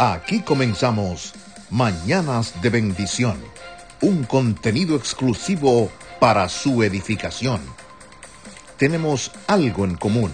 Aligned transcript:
Aquí 0.00 0.42
comenzamos 0.42 1.34
Mañanas 1.70 2.62
de 2.62 2.70
Bendición, 2.70 3.36
un 4.00 4.22
contenido 4.22 4.94
exclusivo 4.94 5.90
para 6.20 6.48
su 6.48 6.84
edificación. 6.84 7.60
Tenemos 8.76 9.32
algo 9.48 9.84
en 9.84 9.96
común, 9.96 10.30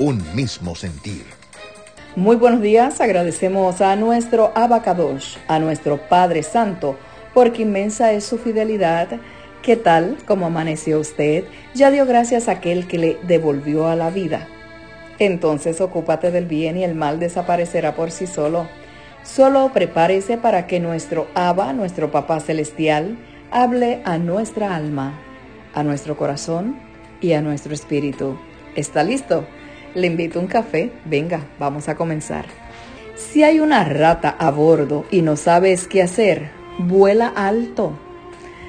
un 0.00 0.20
mismo 0.34 0.74
sentir. 0.74 1.24
Muy 2.16 2.34
buenos 2.34 2.60
días, 2.60 3.00
agradecemos 3.00 3.80
a 3.80 3.94
nuestro 3.94 4.50
Abacadosh, 4.56 5.36
a 5.46 5.60
nuestro 5.60 6.08
Padre 6.08 6.42
Santo, 6.42 6.98
porque 7.32 7.62
inmensa 7.62 8.10
es 8.10 8.24
su 8.24 8.38
fidelidad. 8.38 9.20
¿Qué 9.62 9.76
tal? 9.76 10.16
¿Cómo 10.26 10.46
amaneció 10.46 10.98
usted? 10.98 11.44
Ya 11.76 11.92
dio 11.92 12.06
gracias 12.06 12.48
a 12.48 12.52
aquel 12.54 12.88
que 12.88 12.98
le 12.98 13.18
devolvió 13.22 13.86
a 13.86 13.94
la 13.94 14.10
vida. 14.10 14.48
Entonces 15.20 15.80
ocúpate 15.80 16.32
del 16.32 16.46
bien 16.46 16.76
y 16.76 16.82
el 16.82 16.96
mal 16.96 17.20
desaparecerá 17.20 17.94
por 17.94 18.10
sí 18.10 18.26
solo. 18.26 18.66
Solo 19.26 19.70
prepárese 19.72 20.38
para 20.38 20.68
que 20.68 20.78
nuestro 20.78 21.26
Abba, 21.34 21.72
nuestro 21.72 22.12
Papá 22.12 22.38
Celestial, 22.38 23.18
hable 23.50 24.00
a 24.04 24.18
nuestra 24.18 24.76
alma, 24.76 25.18
a 25.74 25.82
nuestro 25.82 26.16
corazón 26.16 26.78
y 27.20 27.32
a 27.32 27.42
nuestro 27.42 27.74
espíritu. 27.74 28.38
¿Está 28.76 29.02
listo? 29.02 29.44
Le 29.94 30.06
invito 30.06 30.38
a 30.38 30.42
un 30.42 30.48
café. 30.48 30.92
Venga, 31.04 31.44
vamos 31.58 31.88
a 31.88 31.96
comenzar. 31.96 32.46
Si 33.16 33.42
hay 33.42 33.58
una 33.58 33.82
rata 33.84 34.36
a 34.38 34.50
bordo 34.52 35.04
y 35.10 35.22
no 35.22 35.36
sabes 35.36 35.88
qué 35.88 36.02
hacer, 36.02 36.50
vuela 36.78 37.26
alto. 37.26 37.98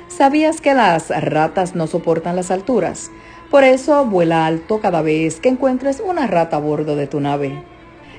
¿Sabías 0.08 0.60
que 0.60 0.74
las 0.74 1.10
ratas 1.10 1.76
no 1.76 1.86
soportan 1.86 2.36
las 2.36 2.50
alturas? 2.50 3.12
Por 3.52 3.64
eso 3.64 4.06
vuela 4.06 4.48
alto 4.48 4.82
cada 4.82 5.04
vez 5.04 5.40
que 5.40 5.50
encuentres 5.50 6.02
una 6.04 6.26
rata 6.26 6.58
a 6.58 6.60
bordo 6.60 6.96
de 6.96 7.06
tu 7.06 7.20
nave. 7.20 7.77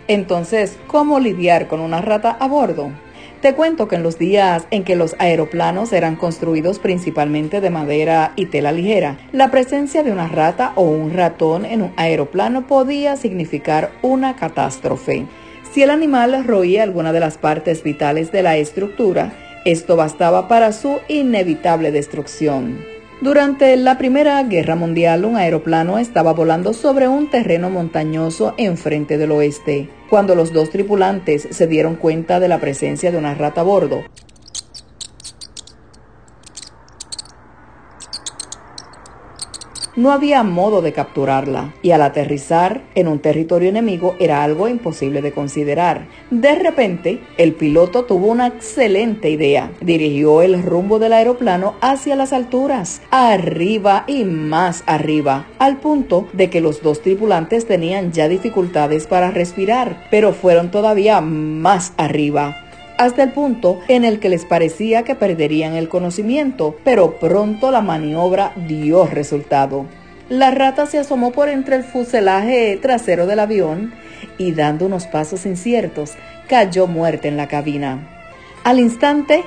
Entonces, 0.09 0.79
¿cómo 0.87 1.21
lidiar 1.21 1.69
con 1.69 1.81
una 1.81 2.01
rata 2.01 2.31
a 2.41 2.49
bordo? 2.49 2.91
Te 3.43 3.55
cuento 3.55 3.87
que 3.87 3.97
en 3.97 4.03
los 4.03 4.19
días 4.19 4.67
en 4.73 4.83
que 4.83 4.97
los 4.97 5.15
aeroplanos 5.21 5.93
eran 5.93 6.17
construidos 6.17 6.81
principalmente 6.81 7.61
de 7.61 7.71
madera 7.71 8.33
y 8.35 8.47
tela 8.47 8.73
ligera, 8.73 9.19
la 9.31 9.51
presencia 9.51 10.03
de 10.03 10.11
una 10.11 10.27
rata 10.27 10.73
o 10.75 10.83
un 10.83 11.13
ratón 11.13 11.65
en 11.65 11.83
un 11.83 11.93
aeroplano 11.97 12.67
podía 12.67 13.17
significar 13.17 13.93
una 14.03 14.35
catástrofe. 14.35 15.27
Si 15.73 15.83
el 15.83 15.91
animal 15.91 16.45
roía 16.45 16.83
alguna 16.83 17.13
de 17.13 17.21
las 17.21 17.39
partes 17.39 17.85
vitales 17.85 18.33
de 18.33 18.43
la 18.43 18.57
estructura, 18.57 19.33
esto 19.65 19.95
bastaba 19.95 20.49
para 20.49 20.73
su 20.73 20.99
inevitable 21.09 21.93
destrucción. 21.93 22.98
Durante 23.21 23.77
la 23.77 23.99
Primera 23.99 24.41
Guerra 24.45 24.77
Mundial, 24.77 25.25
un 25.25 25.37
aeroplano 25.37 25.99
estaba 25.99 26.33
volando 26.33 26.73
sobre 26.73 27.09
un 27.09 27.29
terreno 27.29 27.69
montañoso 27.69 28.55
enfrente 28.59 29.19
del 29.19 29.33
oeste, 29.33 29.89
cuando 30.09 30.37
los 30.37 30.53
dos 30.53 30.71
tripulantes 30.71 31.49
se 31.51 31.67
dieron 31.67 31.97
cuenta 31.97 32.39
de 32.39 32.47
la 32.47 32.61
presencia 32.61 33.11
de 33.11 33.19
una 33.19 33.35
rata 33.35 33.63
a 33.63 33.65
bordo. 33.65 34.05
No 39.99 40.13
había 40.13 40.45
modo 40.45 40.81
de 40.81 40.93
capturarla 40.93 41.75
y 41.83 41.91
al 41.91 42.03
aterrizar 42.03 42.83
en 42.95 43.09
un 43.09 43.19
territorio 43.19 43.69
enemigo 43.69 44.15
era 44.21 44.45
algo 44.45 44.69
imposible 44.69 45.23
de 45.23 45.33
considerar. 45.33 46.07
De 46.31 46.55
repente, 46.55 47.21
el 47.37 47.53
piloto 47.55 48.05
tuvo 48.05 48.29
una 48.29 48.47
excelente 48.47 49.29
idea. 49.29 49.73
Dirigió 49.81 50.43
el 50.43 50.63
rumbo 50.63 51.01
del 51.01 51.15
aeroplano 51.15 51.75
hacia 51.81 52.15
las 52.15 52.33
alturas, 52.33 53.03
arriba 53.11 54.05
y 54.07 54.23
más 54.23 54.85
arriba, 54.87 55.47
al 55.59 55.79
punto 55.79 56.29
de 56.33 56.49
que 56.49 56.61
los 56.61 56.81
dos 56.81 57.03
tripulantes 57.03 57.67
tenían 57.67 58.13
ya 58.13 58.29
dificultades 58.29 59.09
para 59.09 59.33
respirar, 59.33 60.07
pero 60.13 60.33
fueron 60.33 60.71
todavía 60.71 61.21
más 61.21 61.93
arriba 61.97 62.68
hasta 62.99 63.23
el 63.23 63.33
punto 63.33 63.81
en 63.89 64.05
el 64.05 64.19
que 64.19 64.29
les 64.29 64.45
parecía 64.45 65.05
que 65.05 65.15
perderían 65.15 65.75
el 65.75 65.89
conocimiento, 65.89 66.77
pero 66.85 67.19
pronto 67.19 67.71
la 67.71 67.81
maniobra 67.81 68.53
dio 68.67 69.07
resultado. 69.07 69.87
La 70.29 70.51
rata 70.51 70.85
se 70.85 70.99
asomó 70.99 71.33
por 71.33 71.49
entre 71.49 71.77
el 71.77 71.85
fuselaje 71.85 72.77
trasero 72.83 73.27
del 73.27 73.39
avión 73.39 73.95
y 74.37 74.53
dando 74.53 74.85
unos 74.85 75.07
pasos 75.07 75.47
inciertos, 75.47 76.15
cayó 76.49 76.87
muerta 76.87 77.29
en 77.29 77.37
la 77.37 77.49
cabina. 77.49 78.07
Al 78.65 78.79
instante, 78.81 79.45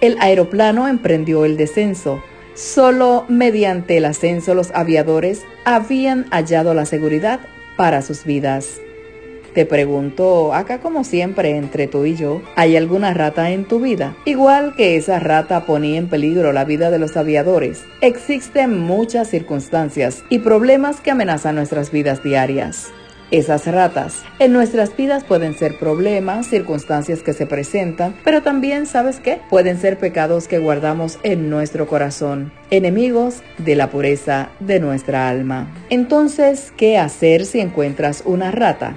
el 0.00 0.16
aeroplano 0.20 0.88
emprendió 0.88 1.44
el 1.44 1.56
descenso. 1.56 2.22
Solo 2.54 3.24
mediante 3.28 3.96
el 3.96 4.04
ascenso 4.04 4.54
los 4.54 4.70
aviadores 4.72 5.42
habían 5.64 6.26
hallado 6.30 6.72
la 6.72 6.86
seguridad 6.86 7.40
para 7.76 8.00
sus 8.00 8.24
vidas. 8.24 8.80
Te 9.54 9.66
pregunto, 9.66 10.52
acá 10.52 10.80
como 10.80 11.04
siempre 11.04 11.56
entre 11.56 11.86
tú 11.86 12.06
y 12.06 12.16
yo, 12.16 12.42
¿hay 12.56 12.76
alguna 12.76 13.14
rata 13.14 13.52
en 13.52 13.64
tu 13.64 13.78
vida? 13.78 14.16
Igual 14.24 14.74
que 14.74 14.96
esa 14.96 15.20
rata 15.20 15.64
ponía 15.64 15.96
en 15.96 16.08
peligro 16.08 16.52
la 16.52 16.64
vida 16.64 16.90
de 16.90 16.98
los 16.98 17.16
aviadores, 17.16 17.84
existen 18.00 18.80
muchas 18.80 19.28
circunstancias 19.28 20.24
y 20.28 20.40
problemas 20.40 21.00
que 21.00 21.12
amenazan 21.12 21.54
nuestras 21.54 21.92
vidas 21.92 22.24
diarias. 22.24 22.90
Esas 23.30 23.66
ratas 23.66 24.22
en 24.40 24.52
nuestras 24.52 24.96
vidas 24.96 25.22
pueden 25.22 25.54
ser 25.54 25.78
problemas, 25.78 26.48
circunstancias 26.48 27.22
que 27.22 27.32
se 27.32 27.46
presentan, 27.46 28.16
pero 28.24 28.42
también, 28.42 28.86
¿sabes 28.86 29.20
qué? 29.20 29.40
Pueden 29.50 29.80
ser 29.80 29.98
pecados 29.98 30.48
que 30.48 30.58
guardamos 30.58 31.20
en 31.22 31.48
nuestro 31.48 31.86
corazón, 31.86 32.52
enemigos 32.70 33.42
de 33.58 33.76
la 33.76 33.88
pureza 33.88 34.50
de 34.58 34.80
nuestra 34.80 35.28
alma. 35.28 35.72
Entonces, 35.90 36.72
¿qué 36.76 36.98
hacer 36.98 37.46
si 37.46 37.60
encuentras 37.60 38.24
una 38.26 38.50
rata? 38.50 38.94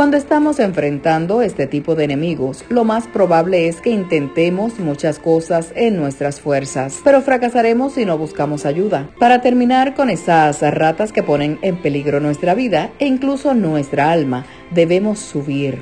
Cuando 0.00 0.16
estamos 0.16 0.60
enfrentando 0.60 1.42
este 1.42 1.66
tipo 1.66 1.94
de 1.94 2.04
enemigos, 2.04 2.64
lo 2.70 2.84
más 2.84 3.06
probable 3.06 3.68
es 3.68 3.82
que 3.82 3.90
intentemos 3.90 4.78
muchas 4.78 5.18
cosas 5.18 5.74
en 5.76 5.98
nuestras 5.98 6.40
fuerzas, 6.40 7.02
pero 7.04 7.20
fracasaremos 7.20 7.92
si 7.92 8.06
no 8.06 8.16
buscamos 8.16 8.64
ayuda. 8.64 9.10
Para 9.18 9.42
terminar 9.42 9.94
con 9.94 10.08
esas 10.08 10.62
ratas 10.62 11.12
que 11.12 11.22
ponen 11.22 11.58
en 11.60 11.76
peligro 11.76 12.18
nuestra 12.18 12.54
vida 12.54 12.90
e 12.98 13.06
incluso 13.06 13.52
nuestra 13.52 14.10
alma, 14.10 14.46
debemos 14.70 15.18
subir, 15.18 15.80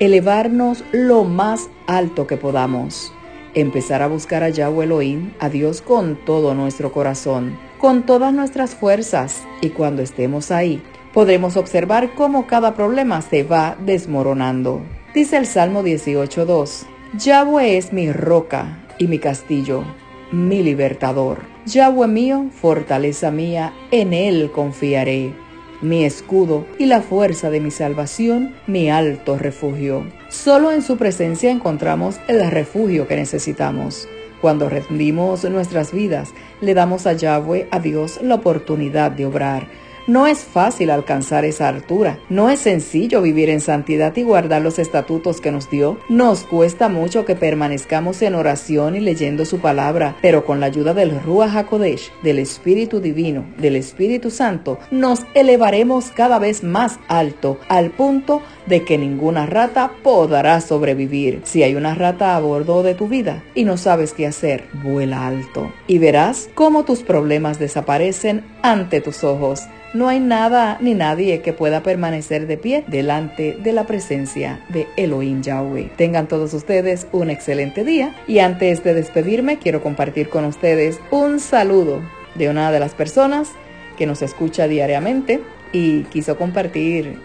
elevarnos 0.00 0.82
lo 0.92 1.24
más 1.24 1.68
alto 1.86 2.26
que 2.26 2.38
podamos. 2.38 3.12
Empezar 3.52 4.00
a 4.00 4.08
buscar 4.08 4.44
a 4.44 4.48
Yahweh 4.48 4.86
Elohim, 4.86 5.32
a 5.40 5.50
Dios 5.50 5.82
con 5.82 6.16
todo 6.24 6.54
nuestro 6.54 6.90
corazón, 6.90 7.58
con 7.76 8.06
todas 8.06 8.32
nuestras 8.32 8.74
fuerzas, 8.74 9.42
y 9.60 9.68
cuando 9.68 10.00
estemos 10.00 10.50
ahí, 10.50 10.82
podremos 11.12 11.56
observar 11.56 12.14
cómo 12.14 12.46
cada 12.46 12.74
problema 12.74 13.22
se 13.22 13.42
va 13.42 13.76
desmoronando. 13.80 14.82
Dice 15.14 15.36
el 15.36 15.46
Salmo 15.46 15.82
18.2, 15.82 16.86
Yahweh 17.14 17.78
es 17.78 17.92
mi 17.92 18.12
roca 18.12 18.84
y 18.98 19.06
mi 19.06 19.18
castillo, 19.18 19.84
mi 20.30 20.62
libertador. 20.62 21.38
Yahweh 21.66 22.08
mío, 22.08 22.46
fortaleza 22.50 23.30
mía, 23.30 23.72
en 23.90 24.12
él 24.12 24.50
confiaré. 24.52 25.34
Mi 25.80 26.04
escudo 26.04 26.66
y 26.78 26.86
la 26.86 27.02
fuerza 27.02 27.50
de 27.50 27.60
mi 27.60 27.70
salvación, 27.70 28.54
mi 28.66 28.90
alto 28.90 29.38
refugio. 29.38 30.04
Solo 30.28 30.72
en 30.72 30.82
su 30.82 30.96
presencia 30.96 31.50
encontramos 31.50 32.18
el 32.26 32.50
refugio 32.50 33.06
que 33.06 33.16
necesitamos. 33.16 34.08
Cuando 34.40 34.68
rendimos 34.68 35.44
nuestras 35.44 35.92
vidas, 35.92 36.30
le 36.60 36.74
damos 36.74 37.06
a 37.06 37.12
Yahweh, 37.12 37.68
a 37.70 37.80
Dios, 37.80 38.20
la 38.22 38.36
oportunidad 38.36 39.10
de 39.12 39.26
obrar 39.26 39.68
no 40.08 40.26
es 40.26 40.40
fácil 40.40 40.90
alcanzar 40.90 41.44
esa 41.44 41.68
altura, 41.68 42.18
no 42.28 42.50
es 42.50 42.60
sencillo 42.60 43.22
vivir 43.22 43.50
en 43.50 43.60
santidad 43.60 44.16
y 44.16 44.22
guardar 44.22 44.62
los 44.62 44.78
estatutos 44.78 45.40
que 45.40 45.52
nos 45.52 45.70
dio. 45.70 45.98
Nos 46.08 46.44
cuesta 46.44 46.88
mucho 46.88 47.24
que 47.24 47.36
permanezcamos 47.36 48.22
en 48.22 48.34
oración 48.34 48.96
y 48.96 49.00
leyendo 49.00 49.44
su 49.44 49.60
palabra, 49.60 50.16
pero 50.22 50.44
con 50.44 50.60
la 50.60 50.66
ayuda 50.66 50.94
del 50.94 51.20
Ruach 51.20 51.54
HaKodesh, 51.54 52.10
del 52.22 52.38
Espíritu 52.38 53.00
Divino, 53.00 53.44
del 53.58 53.76
Espíritu 53.76 54.30
Santo, 54.30 54.78
nos 54.90 55.26
elevaremos 55.34 56.10
cada 56.10 56.38
vez 56.38 56.64
más 56.64 56.98
alto, 57.06 57.60
al 57.68 57.90
punto 57.90 58.42
de 58.66 58.84
que 58.84 58.96
ninguna 58.96 59.46
rata 59.46 59.92
podrá 60.02 60.60
sobrevivir. 60.60 61.42
Si 61.44 61.62
hay 61.62 61.74
una 61.74 61.94
rata 61.94 62.34
a 62.34 62.40
bordo 62.40 62.82
de 62.82 62.94
tu 62.94 63.08
vida 63.08 63.44
y 63.54 63.64
no 63.64 63.76
sabes 63.76 64.14
qué 64.14 64.26
hacer, 64.26 64.64
vuela 64.82 65.26
alto 65.26 65.70
y 65.86 65.98
verás 65.98 66.48
cómo 66.54 66.84
tus 66.84 67.02
problemas 67.02 67.58
desaparecen 67.58 68.44
ante 68.62 69.00
tus 69.00 69.22
ojos. 69.22 69.64
No 69.94 70.08
hay 70.08 70.20
nada 70.20 70.76
ni 70.82 70.92
nadie 70.92 71.40
que 71.40 71.54
pueda 71.54 71.82
permanecer 71.82 72.46
de 72.46 72.58
pie 72.58 72.84
delante 72.88 73.56
de 73.58 73.72
la 73.72 73.86
presencia 73.86 74.60
de 74.68 74.86
Elohim 74.98 75.40
Yahweh. 75.40 75.90
Tengan 75.96 76.28
todos 76.28 76.52
ustedes 76.52 77.06
un 77.10 77.30
excelente 77.30 77.84
día 77.84 78.14
y 78.26 78.40
antes 78.40 78.84
de 78.84 78.92
despedirme 78.92 79.58
quiero 79.58 79.82
compartir 79.82 80.28
con 80.28 80.44
ustedes 80.44 81.00
un 81.10 81.40
saludo 81.40 82.02
de 82.34 82.50
una 82.50 82.70
de 82.70 82.80
las 82.80 82.94
personas 82.94 83.48
que 83.96 84.06
nos 84.06 84.20
escucha 84.20 84.68
diariamente 84.68 85.40
y 85.72 86.02
quiso 86.04 86.36
compartir 86.36 87.18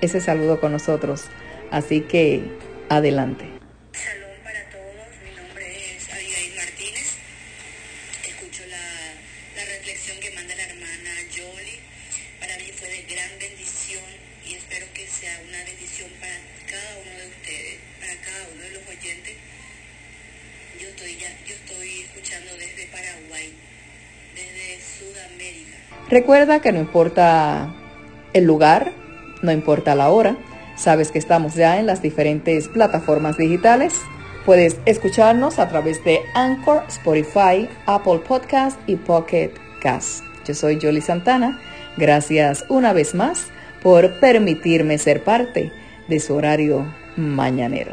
ese 0.00 0.22
saludo 0.22 0.60
con 0.60 0.72
nosotros. 0.72 1.24
Así 1.70 2.00
que 2.00 2.42
adelante. 2.88 3.58
Cari 12.58 12.72
fue 12.72 12.88
de 12.88 13.02
gran 13.14 13.30
bendición 13.38 14.02
y 14.44 14.54
espero 14.54 14.86
que 14.92 15.06
sea 15.06 15.30
una 15.48 15.58
bendición 15.64 16.10
para 16.18 16.34
cada 16.66 16.98
uno 16.98 17.18
de 17.22 17.28
ustedes, 17.28 17.78
para 18.00 18.14
cada 18.20 18.48
uno 18.52 18.62
de 18.62 18.70
los 18.70 18.82
oyentes. 18.88 19.34
Yo 20.80 20.88
estoy, 20.88 21.16
ya, 21.18 21.28
yo 21.46 21.54
estoy 21.54 22.00
escuchando 22.00 22.50
desde 22.58 22.86
Paraguay, 22.90 23.54
desde 24.34 24.82
Sudamérica. 24.82 25.76
Recuerda 26.10 26.60
que 26.60 26.72
no 26.72 26.80
importa 26.80 27.72
el 28.32 28.44
lugar, 28.44 28.92
no 29.42 29.52
importa 29.52 29.94
la 29.94 30.08
hora. 30.10 30.36
Sabes 30.74 31.12
que 31.12 31.20
estamos 31.20 31.54
ya 31.54 31.78
en 31.78 31.86
las 31.86 32.02
diferentes 32.02 32.66
plataformas 32.66 33.36
digitales. 33.36 33.94
Puedes 34.44 34.78
escucharnos 34.84 35.60
a 35.60 35.68
través 35.68 36.02
de 36.02 36.18
Anchor, 36.34 36.82
Spotify, 36.88 37.68
Apple 37.86 38.18
Podcast 38.26 38.80
y 38.88 38.96
Pocket 38.96 39.52
Cast. 39.80 40.24
Yo 40.44 40.54
soy 40.54 40.80
Jolie 40.82 41.02
Santana 41.02 41.60
Gracias 41.98 42.64
una 42.68 42.92
vez 42.92 43.14
más 43.14 43.48
por 43.82 44.20
permitirme 44.20 44.98
ser 44.98 45.24
parte 45.24 45.72
de 46.06 46.20
su 46.20 46.36
horario 46.36 46.86
mañanero. 47.16 47.92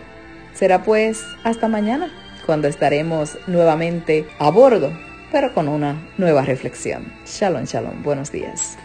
Será 0.54 0.84
pues 0.84 1.24
hasta 1.44 1.68
mañana, 1.68 2.12
cuando 2.46 2.68
estaremos 2.68 3.38
nuevamente 3.48 4.28
a 4.38 4.52
bordo, 4.52 4.92
pero 5.32 5.54
con 5.54 5.68
una 5.68 5.96
nueva 6.18 6.44
reflexión. 6.44 7.12
Shalom, 7.26 7.66
shalom. 7.66 8.04
Buenos 8.04 8.32
días. 8.32 8.78